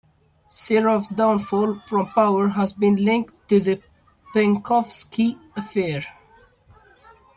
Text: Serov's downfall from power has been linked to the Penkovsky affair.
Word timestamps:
Serov's 0.49 1.11
downfall 1.11 1.75
from 1.75 2.07
power 2.07 2.47
has 2.47 2.73
been 2.73 2.95
linked 3.05 3.47
to 3.47 3.59
the 3.59 3.79
Penkovsky 4.33 5.37
affair. 5.55 6.03